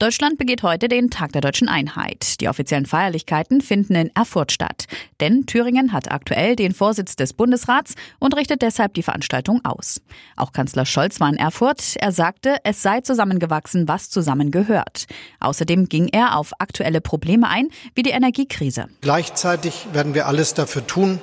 Deutschland 0.00 0.38
begeht 0.38 0.62
heute 0.62 0.88
den 0.88 1.10
Tag 1.10 1.32
der 1.32 1.42
deutschen 1.42 1.68
Einheit. 1.68 2.40
Die 2.40 2.48
offiziellen 2.48 2.86
Feierlichkeiten 2.86 3.60
finden 3.60 3.94
in 3.94 4.10
Erfurt 4.16 4.50
statt. 4.50 4.86
Denn 5.20 5.44
Thüringen 5.44 5.92
hat 5.92 6.10
aktuell 6.10 6.56
den 6.56 6.72
Vorsitz 6.72 7.16
des 7.16 7.34
Bundesrats 7.34 7.96
und 8.18 8.34
richtet 8.34 8.62
deshalb 8.62 8.94
die 8.94 9.02
Veranstaltung 9.02 9.62
aus. 9.62 10.00
Auch 10.36 10.52
Kanzler 10.52 10.86
Scholz 10.86 11.20
war 11.20 11.28
in 11.28 11.36
Erfurt. 11.36 11.96
Er 11.96 12.12
sagte, 12.12 12.56
es 12.64 12.80
sei 12.80 13.02
zusammengewachsen, 13.02 13.88
was 13.88 14.08
zusammengehört. 14.08 15.04
Außerdem 15.38 15.90
ging 15.90 16.08
er 16.08 16.38
auf 16.38 16.52
aktuelle 16.60 17.02
Probleme 17.02 17.46
ein, 17.46 17.68
wie 17.94 18.02
die 18.02 18.08
Energiekrise. 18.08 18.86
Gleichzeitig 19.02 19.88
werden 19.92 20.14
wir 20.14 20.28
alles 20.28 20.54
dafür 20.54 20.86
tun, 20.86 21.20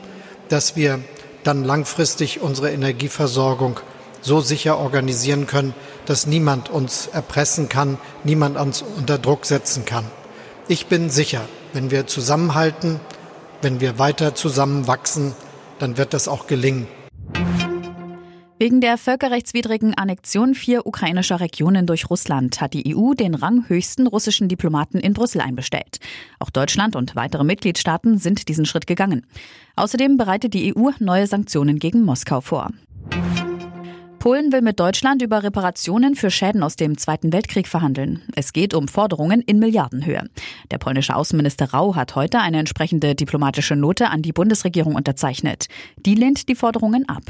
dass 0.49 0.75
wir 0.75 0.99
dann 1.43 1.63
langfristig 1.63 2.41
unsere 2.41 2.69
Energieversorgung 2.69 3.79
so 4.21 4.39
sicher 4.39 4.77
organisieren 4.77 5.47
können, 5.47 5.73
dass 6.07 6.25
niemand 6.25 6.69
uns 6.69 7.05
erpressen 7.07 7.69
kann, 7.69 7.99
niemand 8.23 8.57
uns 8.57 8.81
unter 8.81 9.19
Druck 9.19 9.45
setzen 9.45 9.85
kann. 9.85 10.05
Ich 10.67 10.87
bin 10.87 11.09
sicher, 11.09 11.41
wenn 11.73 11.91
wir 11.91 12.07
zusammenhalten, 12.07 12.99
wenn 13.61 13.79
wir 13.79 13.99
weiter 13.99 14.33
zusammenwachsen, 14.33 15.35
dann 15.79 15.97
wird 15.97 16.13
das 16.13 16.27
auch 16.27 16.47
gelingen. 16.47 16.87
Wegen 18.59 18.81
der 18.81 18.97
völkerrechtswidrigen 18.97 19.93
Annexion 19.93 20.55
vier 20.55 20.87
ukrainischer 20.87 21.39
Regionen 21.39 21.85
durch 21.85 22.09
Russland 22.09 22.59
hat 22.59 22.73
die 22.73 22.95
EU 22.95 23.13
den 23.13 23.35
ranghöchsten 23.35 24.07
russischen 24.07 24.47
Diplomaten 24.47 24.97
in 24.97 25.13
Brüssel 25.13 25.41
einbestellt. 25.41 25.99
Auch 26.39 26.49
Deutschland 26.49 26.95
und 26.95 27.15
weitere 27.15 27.43
Mitgliedstaaten 27.43 28.17
sind 28.17 28.47
diesen 28.47 28.65
Schritt 28.65 28.87
gegangen. 28.87 29.27
Außerdem 29.75 30.17
bereitet 30.17 30.55
die 30.55 30.75
EU 30.75 30.89
neue 30.97 31.27
Sanktionen 31.27 31.77
gegen 31.77 32.03
Moskau 32.03 32.41
vor. 32.41 32.71
Polen 34.27 34.51
will 34.51 34.61
mit 34.61 34.77
Deutschland 34.77 35.21
über 35.21 35.41
Reparationen 35.41 36.13
für 36.13 36.29
Schäden 36.29 36.61
aus 36.61 36.75
dem 36.75 36.97
Zweiten 36.97 37.31
Weltkrieg 37.31 37.65
verhandeln. 37.65 38.23
Es 38.35 38.51
geht 38.51 38.73
um 38.73 38.89
Forderungen 38.89 39.39
in 39.39 39.57
Milliardenhöhe. 39.57 40.23
Der 40.69 40.79
polnische 40.79 41.15
Außenminister 41.15 41.71
Rau 41.71 41.95
hat 41.95 42.13
heute 42.15 42.39
eine 42.39 42.59
entsprechende 42.59 43.15
diplomatische 43.15 43.77
Note 43.77 44.09
an 44.09 44.21
die 44.21 44.33
Bundesregierung 44.33 44.95
unterzeichnet. 44.95 45.67
Die 46.05 46.15
lehnt 46.15 46.49
die 46.49 46.55
Forderungen 46.55 47.07
ab. 47.07 47.23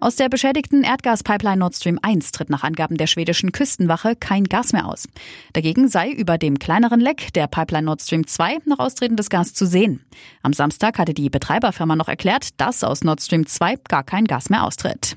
Aus 0.00 0.14
der 0.14 0.28
beschädigten 0.28 0.84
Erdgaspipeline 0.84 1.58
Nord 1.58 1.74
Stream 1.74 1.98
1 2.00 2.30
tritt 2.30 2.50
nach 2.50 2.62
Angaben 2.62 2.96
der 2.96 3.08
schwedischen 3.08 3.50
Küstenwache 3.50 4.14
kein 4.14 4.44
Gas 4.44 4.72
mehr 4.72 4.86
aus. 4.86 5.08
Dagegen 5.54 5.88
sei 5.88 6.10
über 6.10 6.38
dem 6.38 6.60
kleineren 6.60 7.00
Leck 7.00 7.32
der 7.32 7.48
Pipeline 7.48 7.86
Nord 7.86 8.02
Stream 8.02 8.26
2 8.26 8.58
noch 8.64 8.78
austretendes 8.78 9.28
Gas 9.28 9.54
zu 9.54 9.66
sehen. 9.66 10.04
Am 10.42 10.52
Samstag 10.52 10.98
hatte 10.98 11.14
die 11.14 11.30
Betreiberfirma 11.30 11.96
noch 11.96 12.08
erklärt, 12.08 12.60
dass 12.60 12.84
aus 12.84 13.02
Nord 13.02 13.20
Stream 13.22 13.46
2 13.46 13.74
gar 13.88 14.04
kein 14.04 14.26
Gas 14.26 14.50
mehr 14.50 14.64
austritt. 14.64 15.16